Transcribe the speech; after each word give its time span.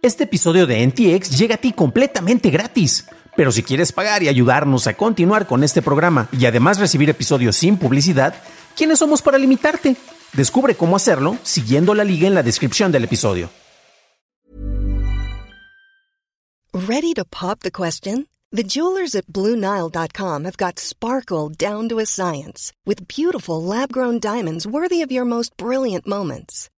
Este 0.00 0.24
episodio 0.24 0.68
de 0.68 0.86
NTX 0.86 1.36
llega 1.36 1.56
a 1.56 1.58
ti 1.58 1.72
completamente 1.72 2.50
gratis. 2.50 3.06
Pero 3.36 3.50
si 3.50 3.64
quieres 3.64 3.90
pagar 3.90 4.22
y 4.22 4.28
ayudarnos 4.28 4.86
a 4.86 4.94
continuar 4.94 5.48
con 5.48 5.64
este 5.64 5.82
programa 5.82 6.28
y 6.30 6.46
además 6.46 6.78
recibir 6.78 7.10
episodios 7.10 7.56
sin 7.56 7.76
publicidad, 7.76 8.34
¿quiénes 8.76 9.00
somos 9.00 9.22
para 9.22 9.38
limitarte? 9.38 9.96
Descubre 10.34 10.76
cómo 10.76 10.94
hacerlo 10.94 11.36
siguiendo 11.42 11.94
la 11.94 12.04
liga 12.04 12.28
en 12.28 12.34
la 12.34 12.44
descripción 12.44 12.92
del 12.92 13.04
episodio. 13.04 13.50
Ready 16.72 17.12
to 17.14 17.24
pop 17.24 17.60
the 17.60 17.72
question? 17.72 18.28
The 18.52 18.62
jewelers 18.62 19.16
at 19.16 19.26
BlueNile.com 19.26 20.44
have 20.44 20.56
got 20.56 20.78
sparkle 20.78 21.48
down 21.50 21.88
to 21.88 21.98
a 21.98 22.06
science 22.06 22.72
with 22.86 23.08
beautiful 23.08 23.60
lab-grown 23.60 24.20
diamonds 24.20 24.64
worthy 24.64 25.02
of 25.02 25.10
your 25.10 25.24
most 25.24 25.56
brilliant 25.56 26.06
moments. 26.06 26.70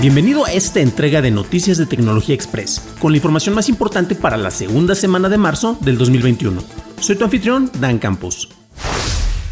Bienvenido 0.00 0.46
a 0.46 0.52
esta 0.52 0.78
entrega 0.78 1.20
de 1.22 1.32
Noticias 1.32 1.76
de 1.76 1.84
Tecnología 1.84 2.32
Express, 2.32 2.94
con 3.00 3.10
la 3.10 3.16
información 3.16 3.56
más 3.56 3.68
importante 3.68 4.14
para 4.14 4.36
la 4.36 4.52
segunda 4.52 4.94
semana 4.94 5.28
de 5.28 5.38
marzo 5.38 5.76
del 5.80 5.98
2021. 5.98 6.62
Soy 7.00 7.16
tu 7.16 7.24
anfitrión, 7.24 7.68
Dan 7.80 7.98
Campos. 7.98 8.48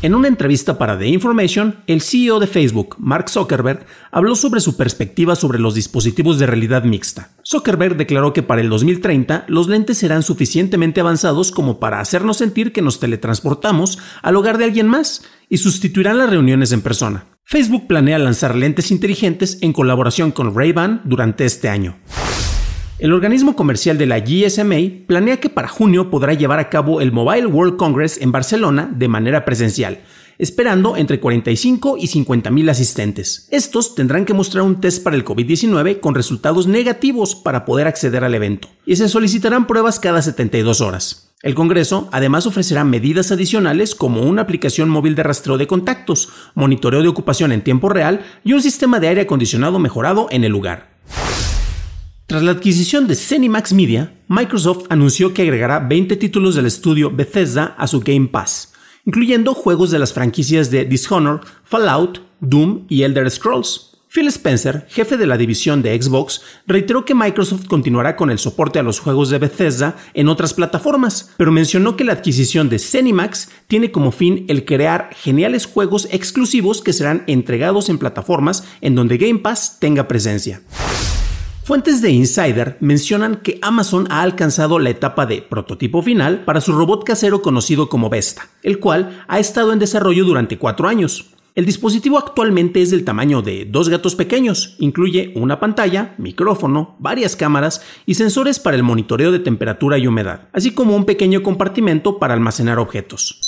En 0.02 0.14
una 0.14 0.28
entrevista 0.28 0.78
para 0.78 0.96
The 0.96 1.08
Information, 1.08 1.82
el 1.88 2.00
CEO 2.00 2.38
de 2.38 2.46
Facebook, 2.46 2.94
Mark 3.00 3.28
Zuckerberg, 3.28 3.86
habló 4.12 4.36
sobre 4.36 4.60
su 4.60 4.76
perspectiva 4.76 5.34
sobre 5.34 5.58
los 5.58 5.74
dispositivos 5.74 6.38
de 6.38 6.46
realidad 6.46 6.84
mixta. 6.84 7.30
Zuckerberg 7.44 7.96
declaró 7.96 8.32
que 8.32 8.44
para 8.44 8.60
el 8.60 8.68
2030 8.68 9.46
los 9.48 9.66
lentes 9.66 9.98
serán 9.98 10.22
suficientemente 10.22 11.00
avanzados 11.00 11.50
como 11.50 11.80
para 11.80 11.98
hacernos 11.98 12.36
sentir 12.36 12.72
que 12.72 12.82
nos 12.82 13.00
teletransportamos 13.00 13.98
al 14.22 14.36
hogar 14.36 14.58
de 14.58 14.64
alguien 14.66 14.86
más 14.86 15.24
y 15.48 15.56
sustituirán 15.56 16.18
las 16.18 16.30
reuniones 16.30 16.70
en 16.70 16.82
persona. 16.82 17.35
Facebook 17.48 17.86
planea 17.86 18.18
lanzar 18.18 18.56
lentes 18.56 18.90
inteligentes 18.90 19.58
en 19.60 19.72
colaboración 19.72 20.32
con 20.32 20.52
Ray-Ban 20.52 21.02
durante 21.04 21.44
este 21.44 21.68
año. 21.68 21.96
El 22.98 23.12
organismo 23.12 23.54
comercial 23.54 23.96
de 23.98 24.06
la 24.06 24.18
GSMA 24.18 25.06
planea 25.06 25.38
que 25.38 25.48
para 25.48 25.68
junio 25.68 26.10
podrá 26.10 26.34
llevar 26.34 26.58
a 26.58 26.68
cabo 26.68 27.00
el 27.00 27.12
Mobile 27.12 27.46
World 27.46 27.76
Congress 27.76 28.20
en 28.20 28.32
Barcelona 28.32 28.90
de 28.92 29.06
manera 29.06 29.44
presencial, 29.44 30.00
esperando 30.38 30.96
entre 30.96 31.20
45 31.20 31.98
y 32.00 32.08
50 32.08 32.50
mil 32.50 32.68
asistentes. 32.68 33.46
Estos 33.52 33.94
tendrán 33.94 34.24
que 34.24 34.34
mostrar 34.34 34.64
un 34.64 34.80
test 34.80 35.04
para 35.04 35.14
el 35.14 35.24
COVID-19 35.24 36.00
con 36.00 36.16
resultados 36.16 36.66
negativos 36.66 37.36
para 37.36 37.64
poder 37.64 37.86
acceder 37.86 38.24
al 38.24 38.34
evento, 38.34 38.66
y 38.84 38.96
se 38.96 39.08
solicitarán 39.08 39.68
pruebas 39.68 40.00
cada 40.00 40.20
72 40.20 40.80
horas. 40.80 41.25
El 41.46 41.54
Congreso 41.54 42.08
además 42.10 42.44
ofrecerá 42.48 42.82
medidas 42.82 43.30
adicionales 43.30 43.94
como 43.94 44.22
una 44.22 44.42
aplicación 44.42 44.88
móvil 44.88 45.14
de 45.14 45.22
rastreo 45.22 45.58
de 45.58 45.68
contactos, 45.68 46.28
monitoreo 46.56 47.02
de 47.02 47.08
ocupación 47.08 47.52
en 47.52 47.62
tiempo 47.62 47.88
real 47.88 48.26
y 48.42 48.52
un 48.52 48.60
sistema 48.60 48.98
de 48.98 49.06
aire 49.06 49.20
acondicionado 49.20 49.78
mejorado 49.78 50.26
en 50.32 50.42
el 50.42 50.50
lugar. 50.50 50.96
Tras 52.26 52.42
la 52.42 52.50
adquisición 52.50 53.06
de 53.06 53.14
Cenimax 53.14 53.74
Media, 53.74 54.12
Microsoft 54.26 54.86
anunció 54.88 55.32
que 55.34 55.42
agregará 55.42 55.78
20 55.78 56.16
títulos 56.16 56.56
del 56.56 56.66
estudio 56.66 57.12
Bethesda 57.12 57.76
a 57.78 57.86
su 57.86 58.00
Game 58.00 58.26
Pass, 58.26 58.72
incluyendo 59.04 59.54
juegos 59.54 59.92
de 59.92 60.00
las 60.00 60.12
franquicias 60.12 60.72
de 60.72 60.84
Dishonored, 60.84 61.46
Fallout, 61.62 62.22
Doom 62.40 62.86
y 62.88 63.04
Elder 63.04 63.30
Scrolls. 63.30 63.95
Phil 64.16 64.28
Spencer, 64.28 64.86
jefe 64.88 65.18
de 65.18 65.26
la 65.26 65.36
división 65.36 65.82
de 65.82 66.00
Xbox, 66.00 66.40
reiteró 66.66 67.04
que 67.04 67.14
Microsoft 67.14 67.66
continuará 67.66 68.16
con 68.16 68.30
el 68.30 68.38
soporte 68.38 68.78
a 68.78 68.82
los 68.82 68.98
juegos 68.98 69.28
de 69.28 69.36
Bethesda 69.36 69.94
en 70.14 70.30
otras 70.30 70.54
plataformas, 70.54 71.34
pero 71.36 71.52
mencionó 71.52 71.98
que 71.98 72.04
la 72.04 72.14
adquisición 72.14 72.70
de 72.70 72.78
Cenimax 72.78 73.50
tiene 73.66 73.90
como 73.90 74.12
fin 74.12 74.46
el 74.48 74.64
crear 74.64 75.10
geniales 75.12 75.66
juegos 75.66 76.08
exclusivos 76.10 76.80
que 76.80 76.94
serán 76.94 77.24
entregados 77.26 77.90
en 77.90 77.98
plataformas 77.98 78.64
en 78.80 78.94
donde 78.94 79.18
Game 79.18 79.40
Pass 79.40 79.76
tenga 79.80 80.08
presencia. 80.08 80.62
Fuentes 81.64 82.00
de 82.00 82.10
Insider 82.10 82.78
mencionan 82.80 83.36
que 83.42 83.58
Amazon 83.60 84.06
ha 84.08 84.22
alcanzado 84.22 84.78
la 84.78 84.88
etapa 84.88 85.26
de 85.26 85.42
prototipo 85.42 86.00
final 86.00 86.42
para 86.46 86.62
su 86.62 86.72
robot 86.72 87.04
casero 87.04 87.42
conocido 87.42 87.90
como 87.90 88.08
Vesta, 88.08 88.48
el 88.62 88.78
cual 88.78 89.22
ha 89.28 89.38
estado 89.40 89.74
en 89.74 89.78
desarrollo 89.78 90.24
durante 90.24 90.56
cuatro 90.56 90.88
años. 90.88 91.35
El 91.56 91.64
dispositivo 91.64 92.18
actualmente 92.18 92.82
es 92.82 92.90
del 92.90 93.02
tamaño 93.02 93.40
de 93.40 93.64
dos 93.64 93.88
gatos 93.88 94.14
pequeños, 94.14 94.76
incluye 94.78 95.32
una 95.36 95.58
pantalla, 95.58 96.14
micrófono, 96.18 96.96
varias 96.98 97.34
cámaras 97.34 97.80
y 98.04 98.16
sensores 98.16 98.60
para 98.60 98.76
el 98.76 98.82
monitoreo 98.82 99.32
de 99.32 99.38
temperatura 99.38 99.96
y 99.96 100.06
humedad, 100.06 100.50
así 100.52 100.72
como 100.72 100.94
un 100.94 101.06
pequeño 101.06 101.42
compartimento 101.42 102.18
para 102.18 102.34
almacenar 102.34 102.78
objetos. 102.78 103.40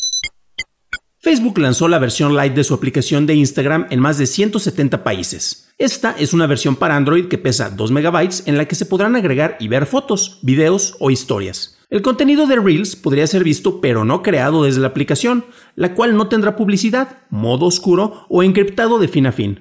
Facebook 1.18 1.58
lanzó 1.58 1.86
la 1.86 1.98
versión 1.98 2.34
Lite 2.34 2.54
de 2.54 2.64
su 2.64 2.72
aplicación 2.72 3.26
de 3.26 3.34
Instagram 3.34 3.86
en 3.90 4.00
más 4.00 4.16
de 4.16 4.24
170 4.24 5.04
países. 5.04 5.68
Esta 5.76 6.12
es 6.12 6.32
una 6.32 6.46
versión 6.46 6.76
para 6.76 6.96
Android 6.96 7.26
que 7.26 7.36
pesa 7.36 7.68
2 7.68 7.90
MB 7.90 8.16
en 8.46 8.56
la 8.56 8.64
que 8.64 8.74
se 8.74 8.86
podrán 8.86 9.16
agregar 9.16 9.58
y 9.60 9.68
ver 9.68 9.84
fotos, 9.84 10.38
videos 10.40 10.96
o 10.98 11.10
historias. 11.10 11.77
El 11.90 12.02
contenido 12.02 12.46
de 12.46 12.56
Reels 12.56 12.96
podría 12.96 13.26
ser 13.26 13.42
visto 13.42 13.80
pero 13.80 14.04
no 14.04 14.22
creado 14.22 14.64
desde 14.64 14.82
la 14.82 14.88
aplicación, 14.88 15.46
la 15.74 15.94
cual 15.94 16.16
no 16.16 16.28
tendrá 16.28 16.54
publicidad, 16.54 17.20
modo 17.30 17.64
oscuro 17.64 18.26
o 18.28 18.42
encriptado 18.42 18.98
de 18.98 19.08
fin 19.08 19.26
a 19.26 19.32
fin. 19.32 19.60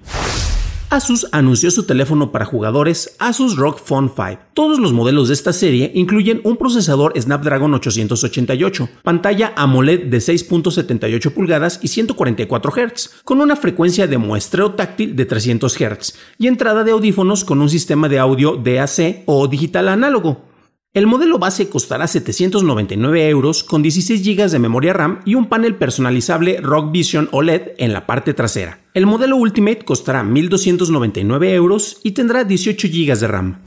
Asus 0.89 1.29
anunció 1.31 1.71
su 1.71 1.85
teléfono 1.85 2.33
para 2.33 2.43
jugadores 2.43 3.15
Asus 3.19 3.55
ROG 3.55 3.79
Phone 3.79 4.11
5. 4.13 4.39
Todos 4.53 4.77
los 4.77 4.91
modelos 4.91 5.29
de 5.29 5.35
esta 5.35 5.53
serie 5.53 5.89
incluyen 5.95 6.41
un 6.43 6.57
procesador 6.57 7.13
Snapdragon 7.17 7.73
888, 7.73 8.89
pantalla 9.03 9.53
AMOLED 9.55 10.07
de 10.07 10.17
6.78 10.17 11.31
pulgadas 11.31 11.79
y 11.81 11.87
144 11.87 12.71
Hz, 12.71 13.09
con 13.23 13.39
una 13.39 13.55
frecuencia 13.55 14.05
de 14.05 14.17
muestreo 14.17 14.73
táctil 14.73 15.15
de 15.15 15.25
300 15.25 15.73
Hz 15.77 16.15
y 16.37 16.47
entrada 16.47 16.83
de 16.83 16.91
audífonos 16.91 17.45
con 17.45 17.61
un 17.61 17.69
sistema 17.69 18.09
de 18.09 18.19
audio 18.19 18.57
DAC 18.57 19.23
o 19.27 19.47
digital 19.47 19.87
análogo. 19.87 20.56
El 20.97 21.05
modelo 21.05 21.37
base 21.37 21.69
costará 21.69 22.07
799 22.07 23.29
euros 23.29 23.63
con 23.63 23.83
16 23.83 24.19
GB 24.23 24.49
de 24.49 24.57
memoria 24.57 24.93
RAM 24.93 25.19
y 25.25 25.35
un 25.35 25.45
panel 25.45 25.75
personalizable 25.75 26.59
ROG 26.59 26.91
Vision 26.91 27.29
OLED 27.31 27.73
en 27.77 27.93
la 27.93 28.07
parte 28.07 28.33
trasera. 28.33 28.79
El 28.95 29.05
modelo 29.05 29.35
Ultimate 29.35 29.85
costará 29.85 30.23
1.299 30.23 31.53
euros 31.53 31.99
y 32.03 32.13
tendrá 32.13 32.45
18 32.45 32.87
GB 32.87 33.15
de 33.15 33.27
RAM. 33.27 33.59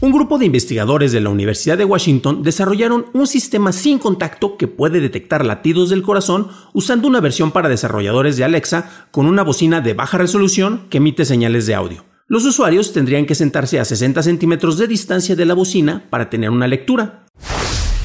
Un 0.00 0.10
grupo 0.10 0.36
de 0.36 0.46
investigadores 0.46 1.12
de 1.12 1.20
la 1.20 1.30
Universidad 1.30 1.78
de 1.78 1.84
Washington 1.84 2.42
desarrollaron 2.42 3.06
un 3.12 3.28
sistema 3.28 3.70
sin 3.70 4.00
contacto 4.00 4.56
que 4.56 4.66
puede 4.66 4.98
detectar 4.98 5.46
latidos 5.46 5.90
del 5.90 6.02
corazón 6.02 6.48
usando 6.72 7.06
una 7.06 7.20
versión 7.20 7.52
para 7.52 7.68
desarrolladores 7.68 8.36
de 8.36 8.42
Alexa 8.42 9.06
con 9.12 9.26
una 9.26 9.44
bocina 9.44 9.80
de 9.80 9.94
baja 9.94 10.18
resolución 10.18 10.88
que 10.90 10.98
emite 10.98 11.24
señales 11.24 11.66
de 11.66 11.76
audio. 11.76 12.11
Los 12.32 12.46
usuarios 12.46 12.94
tendrían 12.94 13.26
que 13.26 13.34
sentarse 13.34 13.78
a 13.78 13.84
60 13.84 14.22
centímetros 14.22 14.78
de 14.78 14.86
distancia 14.86 15.36
de 15.36 15.44
la 15.44 15.52
bocina 15.52 16.06
para 16.08 16.30
tener 16.30 16.48
una 16.48 16.66
lectura. 16.66 17.26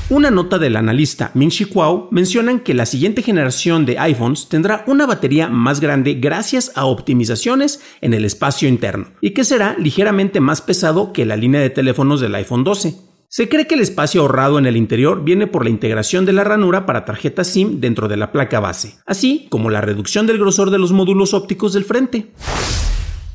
Una 0.10 0.30
nota 0.32 0.58
del 0.58 0.76
analista 0.76 1.32
Ming-Chi 1.34 1.64
Kuo 1.64 2.10
mencionan 2.12 2.60
que 2.60 2.74
la 2.74 2.86
siguiente 2.86 3.22
generación 3.22 3.86
de 3.86 3.98
iPhones 3.98 4.50
tendrá 4.50 4.84
una 4.86 5.06
batería 5.06 5.48
más 5.48 5.80
grande 5.80 6.16
gracias 6.16 6.74
a 6.76 6.84
optimizaciones 6.84 7.80
en 8.02 8.14
el 8.14 8.26
espacio 8.26 8.68
interno 8.68 9.12
y 9.22 9.30
que 9.30 9.46
será 9.46 9.78
ligeramente 9.80 10.42
más 10.42 10.62
pesado 10.62 11.14
que 11.14 11.26
la 11.26 11.38
línea 11.38 11.62
de 11.62 11.70
teléfonos 11.70 12.20
del 12.20 12.36
iPhone 12.36 12.66
12. 12.66 12.96
Se 13.30 13.48
cree 13.48 13.66
que 13.66 13.76
el 13.76 13.82
espacio 13.82 14.20
ahorrado 14.20 14.60
en 14.60 14.66
el 14.66 14.76
interior 14.76 15.24
viene 15.24 15.48
por 15.48 15.64
la 15.64 15.70
integración 15.70 16.26
de 16.26 16.34
la 16.34 16.44
ranura 16.44 16.86
para 16.86 17.06
tarjeta 17.06 17.46
SIM 17.46 17.80
dentro 17.80 18.10
de 18.10 18.18
la 18.18 18.34
placa 18.34 18.60
base, 18.60 18.98
así 19.06 19.48
como 19.50 19.70
la 19.70 19.80
reducción 19.80 20.28
del 20.28 20.38
grosor 20.38 20.70
de 20.70 20.80
los 20.80 20.92
módulos 20.92 21.34
ópticos 21.34 21.72
del 21.72 21.86
frente. 21.86 22.34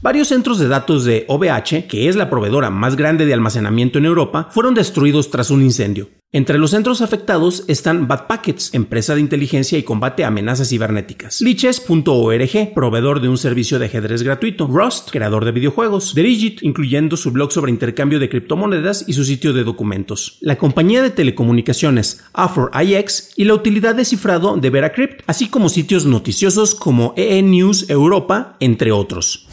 Varios 0.02 0.26
centros 0.26 0.58
de 0.58 0.66
datos 0.66 1.04
de 1.04 1.26
OVH, 1.28 1.86
que 1.86 2.08
es 2.08 2.16
la 2.16 2.28
proveedora 2.28 2.70
más 2.70 2.96
grande 2.96 3.24
de 3.24 3.34
almacenamiento 3.34 3.98
en 4.00 4.04
Europa, 4.04 4.48
fueron 4.50 4.74
destruidos 4.74 5.30
tras 5.30 5.48
un 5.48 5.62
incendio. 5.62 6.08
Entre 6.32 6.58
los 6.58 6.72
centros 6.72 7.02
afectados 7.02 7.62
están 7.68 8.08
Bad 8.08 8.26
Packets, 8.26 8.74
empresa 8.74 9.14
de 9.14 9.20
inteligencia 9.20 9.78
y 9.78 9.84
combate 9.84 10.24
a 10.24 10.28
amenazas 10.28 10.70
cibernéticas, 10.70 11.40
Liches.org, 11.40 12.74
proveedor 12.74 13.20
de 13.20 13.28
un 13.28 13.38
servicio 13.38 13.78
de 13.78 13.86
ajedrez 13.86 14.24
gratuito, 14.24 14.66
Rust, 14.66 15.10
creador 15.12 15.44
de 15.44 15.52
videojuegos, 15.52 16.16
Dirigit, 16.16 16.64
incluyendo 16.64 17.16
su 17.16 17.30
blog 17.30 17.52
sobre 17.52 17.70
intercambio 17.70 18.18
de 18.18 18.28
criptomonedas 18.28 19.04
y 19.06 19.12
su 19.12 19.24
sitio 19.24 19.52
de 19.52 19.62
documentos, 19.62 20.38
la 20.40 20.58
compañía 20.58 21.00
de 21.02 21.10
telecomunicaciones 21.10 22.24
Offer.ix 22.32 23.34
y 23.36 23.44
la 23.44 23.54
utilidad 23.54 23.94
de 23.94 24.04
cifrado 24.04 24.56
de 24.56 24.70
Veracrypt, 24.70 25.22
así 25.28 25.48
como 25.48 25.68
sitios 25.68 26.06
noticiosos 26.06 26.74
como 26.74 27.14
EE 27.16 27.40
News 27.42 27.88
Europa, 27.88 28.56
entre 28.58 28.90
otros. 28.90 29.46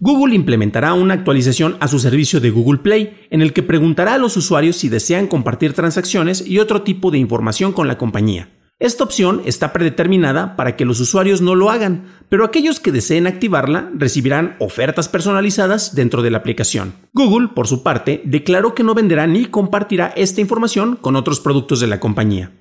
Google 0.00 0.36
implementará 0.36 0.94
una 0.94 1.14
actualización 1.14 1.76
a 1.80 1.88
su 1.88 1.98
servicio 1.98 2.38
de 2.40 2.50
Google 2.50 2.78
Play, 2.78 3.26
en 3.30 3.42
el 3.42 3.52
que 3.52 3.64
preguntará 3.64 4.14
a 4.14 4.18
los 4.18 4.36
usuarios 4.36 4.76
si 4.76 4.88
desean 4.88 5.26
compartir 5.26 5.72
transacciones 5.72 6.46
y 6.46 6.60
otro 6.60 6.82
tipo 6.82 7.10
de 7.10 7.18
información 7.18 7.72
con 7.72 7.88
la 7.88 7.98
compañía. 7.98 8.48
Esta 8.78 9.02
opción 9.02 9.42
está 9.44 9.72
predeterminada 9.72 10.54
para 10.54 10.76
que 10.76 10.84
los 10.84 11.00
usuarios 11.00 11.40
no 11.40 11.56
lo 11.56 11.70
hagan, 11.70 12.04
pero 12.28 12.44
aquellos 12.44 12.78
que 12.78 12.92
deseen 12.92 13.26
activarla 13.26 13.90
recibirán 13.92 14.54
ofertas 14.60 15.08
personalizadas 15.08 15.96
dentro 15.96 16.22
de 16.22 16.30
la 16.30 16.38
aplicación. 16.38 16.94
Google, 17.12 17.48
por 17.48 17.66
su 17.66 17.82
parte, 17.82 18.22
declaró 18.24 18.76
que 18.76 18.84
no 18.84 18.94
venderá 18.94 19.26
ni 19.26 19.46
compartirá 19.46 20.12
esta 20.14 20.40
información 20.40 20.94
con 20.94 21.16
otros 21.16 21.40
productos 21.40 21.80
de 21.80 21.88
la 21.88 21.98
compañía. 21.98 22.52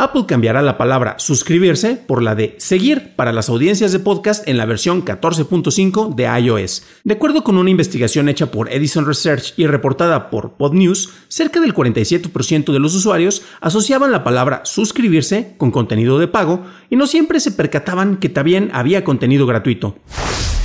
Apple 0.00 0.24
cambiará 0.26 0.62
la 0.62 0.78
palabra 0.78 1.16
suscribirse 1.18 1.94
por 1.94 2.22
la 2.22 2.34
de 2.34 2.54
seguir 2.56 3.14
para 3.16 3.34
las 3.34 3.50
audiencias 3.50 3.92
de 3.92 3.98
podcast 3.98 4.48
en 4.48 4.56
la 4.56 4.64
versión 4.64 5.04
14.5 5.04 6.14
de 6.14 6.24
iOS. 6.40 6.84
De 7.04 7.12
acuerdo 7.12 7.44
con 7.44 7.58
una 7.58 7.68
investigación 7.68 8.30
hecha 8.30 8.50
por 8.50 8.72
Edison 8.72 9.04
Research 9.04 9.52
y 9.58 9.66
reportada 9.66 10.30
por 10.30 10.52
PodNews, 10.52 11.10
cerca 11.28 11.60
del 11.60 11.74
47% 11.74 12.72
de 12.72 12.78
los 12.78 12.94
usuarios 12.94 13.42
asociaban 13.60 14.10
la 14.10 14.24
palabra 14.24 14.62
suscribirse 14.64 15.54
con 15.58 15.70
contenido 15.70 16.18
de 16.18 16.28
pago 16.28 16.64
y 16.88 16.96
no 16.96 17.06
siempre 17.06 17.38
se 17.38 17.52
percataban 17.52 18.16
que 18.16 18.30
también 18.30 18.70
había 18.72 19.04
contenido 19.04 19.44
gratuito. 19.44 19.96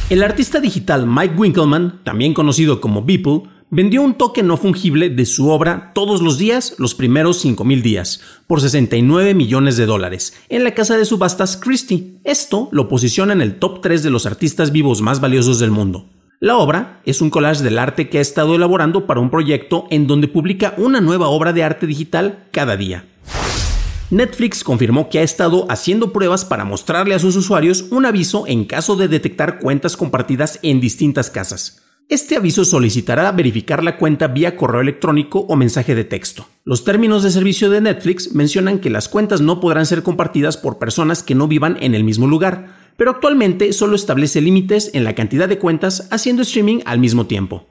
El 0.09 0.23
artista 0.23 0.61
digital 0.61 1.07
Mike 1.07 1.35
Winkelmann, 1.35 1.99
también 2.05 2.33
conocido 2.33 2.79
como 2.79 3.03
Beeple, 3.03 3.41
vendió 3.69 4.01
un 4.01 4.13
token 4.13 4.47
no 4.47 4.57
fungible 4.57 5.09
de 5.09 5.25
su 5.25 5.49
obra 5.49 5.91
todos 5.93 6.21
los 6.21 6.37
días 6.37 6.75
los 6.77 6.95
primeros 6.95 7.43
5.000 7.43 7.81
días, 7.81 8.21
por 8.47 8.61
69 8.61 9.33
millones 9.33 9.77
de 9.77 9.85
dólares, 9.85 10.33
en 10.49 10.63
la 10.63 10.73
casa 10.73 10.97
de 10.97 11.05
subastas 11.05 11.57
Christie. 11.57 12.19
Esto 12.23 12.69
lo 12.71 12.87
posiciona 12.87 13.33
en 13.33 13.41
el 13.41 13.59
top 13.59 13.81
3 13.81 14.03
de 14.03 14.09
los 14.09 14.25
artistas 14.25 14.71
vivos 14.71 15.01
más 15.01 15.19
valiosos 15.19 15.59
del 15.59 15.71
mundo. 15.71 16.09
La 16.39 16.57
obra 16.57 17.01
es 17.05 17.21
un 17.21 17.29
collage 17.29 17.63
del 17.63 17.79
arte 17.79 18.09
que 18.09 18.19
ha 18.19 18.21
estado 18.21 18.55
elaborando 18.55 19.07
para 19.07 19.21
un 19.21 19.31
proyecto 19.31 19.87
en 19.89 20.05
donde 20.05 20.27
publica 20.27 20.73
una 20.77 21.01
nueva 21.01 21.27
obra 21.29 21.53
de 21.53 21.63
arte 21.63 21.87
digital 21.87 22.45
cada 22.51 22.77
día. 22.77 23.05
Netflix 24.11 24.63
confirmó 24.63 25.09
que 25.09 25.19
ha 25.19 25.23
estado 25.23 25.65
haciendo 25.69 26.13
pruebas 26.13 26.45
para 26.45 26.63
mostrarle 26.63 27.15
a 27.15 27.19
sus 27.19 27.35
usuarios 27.35 27.85
un 27.89 28.05
aviso 28.05 28.45
en 28.47 28.65
caso 28.65 28.95
de 28.95 29.07
detectar 29.07 29.59
cuentas 29.59 29.97
compartidas 29.97 30.59
en 30.61 30.79
distintas 30.79 31.31
casas. 31.31 31.84
Este 32.07 32.35
aviso 32.35 32.65
solicitará 32.65 33.31
verificar 33.31 33.83
la 33.83 33.97
cuenta 33.97 34.27
vía 34.27 34.55
correo 34.55 34.81
electrónico 34.81 35.39
o 35.39 35.55
mensaje 35.55 35.95
de 35.95 36.03
texto. 36.03 36.47
Los 36.63 36.83
términos 36.83 37.23
de 37.23 37.31
servicio 37.31 37.71
de 37.71 37.81
Netflix 37.81 38.35
mencionan 38.35 38.77
que 38.77 38.91
las 38.91 39.09
cuentas 39.09 39.41
no 39.41 39.59
podrán 39.59 39.87
ser 39.87 40.03
compartidas 40.03 40.55
por 40.55 40.77
personas 40.77 41.23
que 41.23 41.33
no 41.33 41.47
vivan 41.47 41.77
en 41.79 41.95
el 41.95 42.03
mismo 42.03 42.27
lugar, 42.27 42.75
pero 42.95 43.09
actualmente 43.09 43.73
solo 43.73 43.95
establece 43.95 44.39
límites 44.39 44.91
en 44.93 45.03
la 45.03 45.15
cantidad 45.15 45.49
de 45.49 45.57
cuentas 45.57 46.07
haciendo 46.11 46.43
streaming 46.43 46.81
al 46.85 46.99
mismo 46.99 47.25
tiempo. 47.25 47.65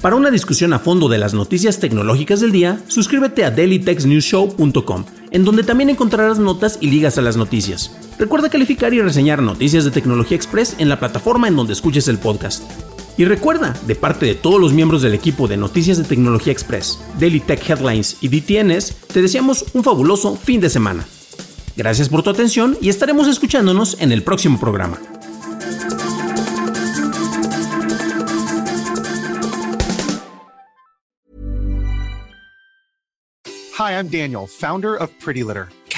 Para 0.00 0.16
una 0.16 0.30
discusión 0.30 0.72
a 0.72 0.78
fondo 0.78 1.10
de 1.10 1.18
las 1.18 1.34
noticias 1.34 1.78
tecnológicas 1.78 2.40
del 2.40 2.52
día, 2.52 2.80
suscríbete 2.86 3.44
a 3.44 3.50
dailytechnewsshow.com, 3.50 5.04
en 5.30 5.44
donde 5.44 5.62
también 5.62 5.90
encontrarás 5.90 6.38
notas 6.38 6.78
y 6.80 6.90
ligas 6.90 7.18
a 7.18 7.22
las 7.22 7.36
noticias. 7.36 7.94
Recuerda 8.18 8.48
calificar 8.48 8.94
y 8.94 9.02
reseñar 9.02 9.42
Noticias 9.42 9.84
de 9.84 9.90
Tecnología 9.90 10.38
Express 10.38 10.76
en 10.78 10.88
la 10.88 10.98
plataforma 10.98 11.48
en 11.48 11.56
donde 11.56 11.74
escuches 11.74 12.08
el 12.08 12.16
podcast. 12.16 12.62
Y 13.16 13.24
recuerda, 13.24 13.74
de 13.86 13.94
parte 13.94 14.26
de 14.26 14.34
todos 14.34 14.60
los 14.60 14.72
miembros 14.72 15.02
del 15.02 15.14
equipo 15.14 15.46
de 15.48 15.56
Noticias 15.56 15.98
de 15.98 16.04
Tecnología 16.04 16.52
Express, 16.52 16.98
Daily 17.18 17.40
Tech 17.40 17.68
Headlines 17.68 18.16
y 18.20 18.28
DTNS, 18.28 18.94
te 19.12 19.22
deseamos 19.22 19.66
un 19.74 19.84
fabuloso 19.84 20.36
fin 20.36 20.60
de 20.60 20.70
semana. 20.70 21.06
Gracias 21.76 22.08
por 22.08 22.22
tu 22.22 22.30
atención 22.30 22.76
y 22.80 22.88
estaremos 22.88 23.28
escuchándonos 23.28 24.00
en 24.00 24.12
el 24.12 24.22
próximo 24.22 24.58
programa. 24.58 24.98
Hi, 33.80 33.92
I'm 33.92 34.08
Daniel, 34.08 34.46
founder 34.46 34.94
of 34.94 35.10
Pretty 35.24 35.42
Litter. 35.42 35.68